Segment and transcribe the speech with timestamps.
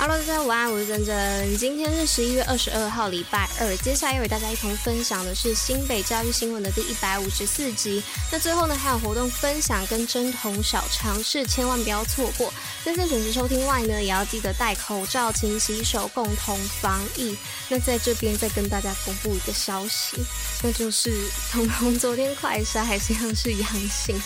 [0.00, 1.58] Hello，大家午安，我是珍珍。
[1.58, 3.76] 今天是十一月二十二号，礼拜二。
[3.78, 8.00] 接下来要为大家一同分享的是新北教育新闻的第一百五十四集。
[8.30, 12.54] 那最后呢，还有活动分享跟征童小尝试，千万不要错过。
[12.84, 17.36] 在这准时收听外呢，也要记得戴口罩、勤洗手，共同防疫。
[17.68, 20.16] 那在这边再跟大家公布一个消息，
[20.62, 21.12] 那就是
[21.50, 24.16] 彤彤昨天快筛还是像是阳性。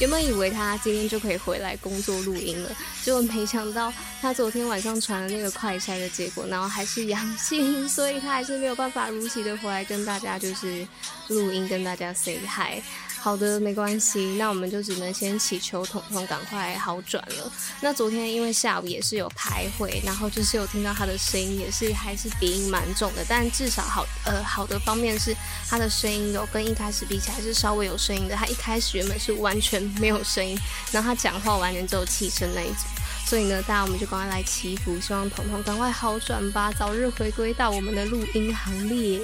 [0.00, 2.70] 原本以为他今天就可以回来工作录音了，
[3.04, 10.86] 结果没想到他昨天晚上传了那个快筛的结果，然后还是阳性， 所以他还是没有办法如期的回来跟大家就是
[11.28, 12.82] 录音，跟大家 say hi。
[13.22, 17.52] 好的，没关系，那我们就只能先祈求彤彤赶快好转了。
[17.82, 25.36] 那昨天因为下午也是有开会，然后就是有听到他的声音，也是还是鼻音蛮重的，但至少好呃好的方面是
[25.68, 28.34] 他的声音有跟一开始比起来是稍微有声音的。
[28.34, 30.58] 他一开始原本是完全没有声音，
[30.90, 32.86] 然后他讲话完全只有气声那一种。
[33.26, 39.20] 所以呢，大家我们就赶快来祈福，希望彤彤赶快好转吧，早日回归到我们的录音行列。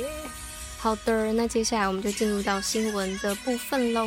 [0.86, 4.06] 好的，那接下来我们就进入到新闻的部分喽。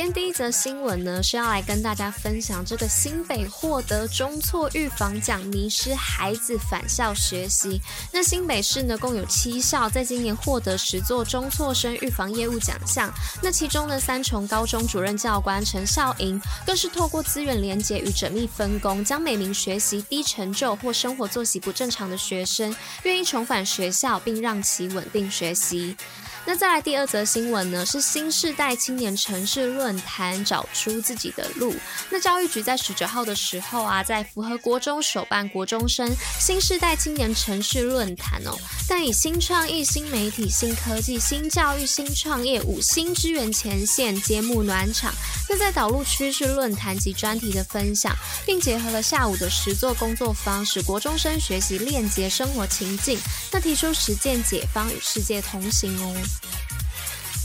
[0.00, 7.78] 今天第一则新闻呢，是要来跟大家分享这个新北获得中错预防奖，迷失孩子返校学习。
[8.10, 13.12] 那新北市呢，共有七校在今年获得十座中辍生预防业务奖项。
[13.42, 25.94] 那其中呢，三重高中主任教官陈孝莹，更是透过资源连结与缜密分工，将每名学习低成就或生活作息不正常的学生，愿意重返学校，并让其稳定学习。
[26.46, 31.74] 那再来第二则新闻呢，是新世代青年城市论坛找出自己的路。
[32.08, 45.12] 那教育局在十九号的时候啊，在符合国中首办国中生新世代青年城市论坛哦，但以新创意、新媒体、新科技、新教育、新创业五新支援前线揭幕暖场。
[45.48, 48.16] 那在导入趋势论坛及专题的分享，
[48.46, 53.18] 并结合了下午的实作工作坊，使国中生学习链接生活情境。
[53.52, 56.14] 那提出实践解方与世界同行哦。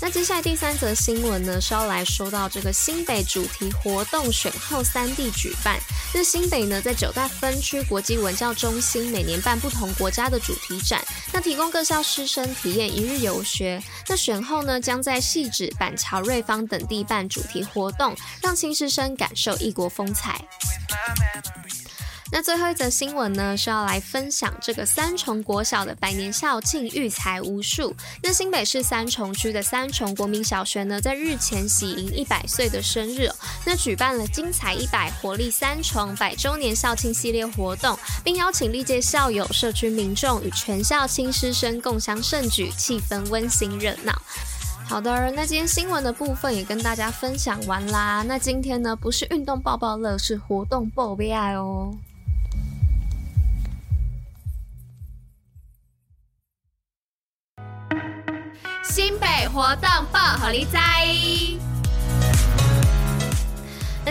[0.01, 5.79] 那接下来第三则新闻呢，是要来说到这个新北主题活动选后三地举办。
[6.13, 13.81] 那新北呢，在九大分区国际文教中心每年办不同国家的主题展，那提供各校师生体验一日游学。
[14.07, 20.39] 那选后呢，将在汐止、板桥、瑞芳等地办主题活动，让新师生感受异国风采。
[22.31, 27.95] 那最后一则新闻呢，是要来分享这个三重国小的百年校庆育才无数。
[28.21, 33.29] 那新北市三重区的三重国民小学呢，在日前喜迎一百岁的生日，
[33.65, 44.13] 那举办了精彩一百活力三重百周年校庆系列活动，并邀请历届校友、社区民众与全校亲师生共襄盛举，气氛温馨热闹。
[44.87, 48.23] 好的，那今天新闻的部分也跟大家分享完啦。
[48.27, 51.95] 那今天呢，不是运动抱抱乐，是活动爆悲哀哦。
[58.95, 61.74] 新北活动报虎哩知。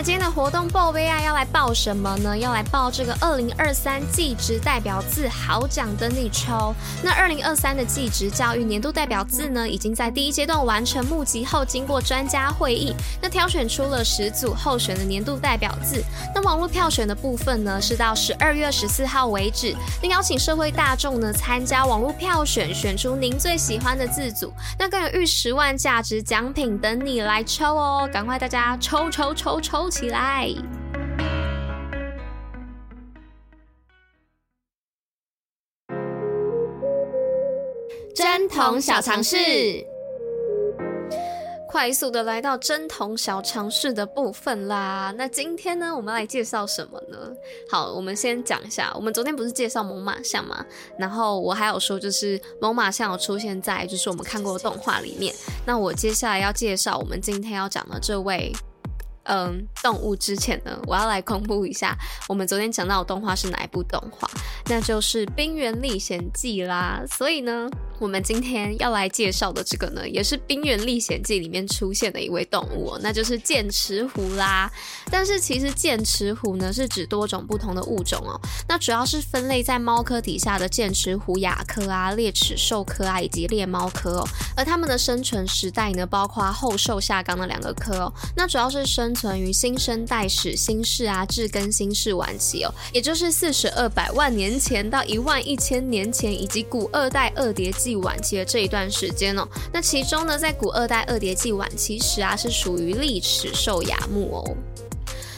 [0.05, 2.37] 今天的活动报杯啊，要来报什么呢？
[2.37, 6.75] 要来报这个二零二三技职代表字好奖等你抽。
[7.03, 16.03] 那二零二三的技职教育年度代表字呢，已经在第一阶段完成募集后，经过专家会议，那挑选出了十组候选的年度代表字。
[16.35, 24.53] 那网络票选的部分呢，是到十二月十四号为止，并邀请社会大众呢参加网络票选，选出您最喜欢的字组。
[24.77, 28.07] 那更有逾十万价值奖品等你来抽哦！
[28.13, 29.89] 赶快大家抽抽抽抽！
[29.97, 30.49] 起来！
[38.13, 39.37] 针筒小常识，
[41.69, 45.13] 快速的来到针筒小常识的部分啦。
[45.17, 47.31] 那今天呢，我们来介绍什么呢？
[47.71, 48.91] 好，我们先讲一下。
[48.95, 50.65] 我们昨天不是介绍猛犸象吗？
[50.99, 55.33] 然后我还有说，就是猛犸象有出现在就是我们看过的动画里面。
[55.65, 58.51] 那我接下来要介绍我们今天要讲的这位。
[59.25, 61.95] 嗯，动物之前呢，我要来公布一下，
[62.27, 64.29] 我们昨天讲到的动画是哪一部动画？
[64.67, 67.03] 那就是《冰原历险记》啦。
[67.07, 67.69] 所以呢，
[67.99, 74.69] 我们今天要来介绍的这个呢，也是《冰原历险记》里面出现的一位动物哦，那就是剑齿虎啦。
[75.09, 78.39] 但是其实剑齿虎呢，是指多种不同的物种哦。
[78.67, 84.27] 那主要是分类在猫科底下的剑齿虎亚科啊、猎齿兽科啊以及猎猫科哦。
[84.57, 88.13] 而它们的生存时代呢，包括后兽下纲的两个科哦。
[88.35, 104.55] 那主要是生存于新生代史新世啊至更新世晚期哦，也就是四十二百万年前到一万一千年前，以及古二代二叠纪晚期的这一段时间哦，那其中呢，在古二代二叠纪晚期时啊，是属于利齿兽亚目哦。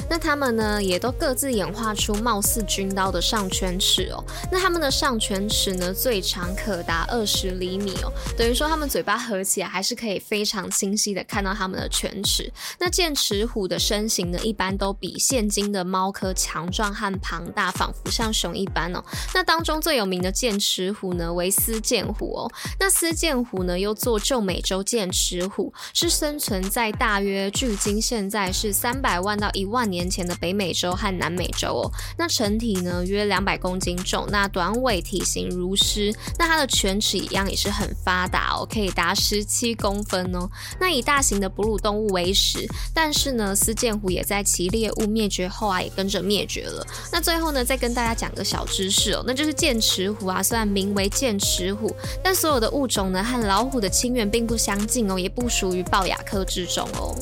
[0.10, 4.24] 那它们呢，也都各自演化出貌似军刀的上犬齿哦。
[4.52, 12.52] 那它们的上犬齿呢，最长可达二十厘米哦，等于说它们嘴巴合起来还是可以非常清晰的看到它们的犬齿。
[12.80, 19.04] 那剑齿虎的身形呢，一般都比现今的猫科强壮和庞大，仿佛像熊一般哦。
[19.34, 22.52] 那当中最有名的剑齿虎呢，为斯剑虎哦。
[22.80, 40.48] 那斯剑虎呢，又作旧美洲剑齿虎，是生存在大约距今现在是三百万到一万年年前的北美洲和南美洲哦，那成体呢约两百公斤重，那短尾体型如狮，那它的犬齿一样也是很发达哦，可以达十七公分哦。
[40.80, 46.86] 那以大型的哺乳动物为食，但是呢，斯剑虎也在其猎物灭绝后啊，也跟着灭绝了。
[47.12, 51.92] 那最后呢，再跟大家讲个小知识哦，那就是剑齿虎啊，虽然名为剑齿虎，
[52.24, 57.16] 但所有的物种呢和老虎的亲缘并不相近哦，也不属于齙亚科之中哦。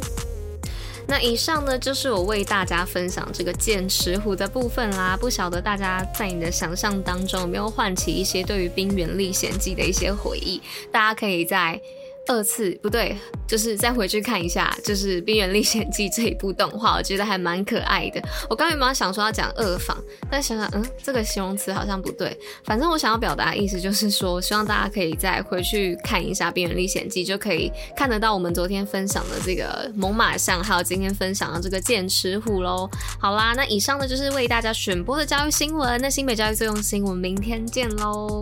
[1.07, 5.15] 那以上呢，就是我为大家分享这个剑齿虎的部分啦。
[5.19, 10.61] 不晓得大家在你的想象当中有没有唤起一些对于《冰原历险记》的一些回忆？
[10.91, 11.81] 大家可以在。
[12.27, 13.15] 二次不对，
[13.47, 18.21] 就是再回去看一下，就是《冰原历险记》这一部动画，我觉得还蛮可爱的。
[18.49, 19.97] 我刚原本想说要讲二访，
[20.29, 22.37] 但想想，嗯，这个形容词好像不对。
[22.63, 32.89] 反正我想要表达的意思就是说，希望大家可以再回去看一下《冰原历险记》，就可以看得到我们昨天分享的这个猛犸象，还有今天分享的这个剑齿虎喽。
[33.19, 36.01] 好啦，那以上呢就是为大家选播的教育新闻。
[36.01, 38.41] 那新北教育最用心，我们明天见喽。